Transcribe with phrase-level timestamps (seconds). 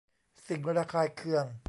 [0.47, 1.45] สิ่งระคายเคือง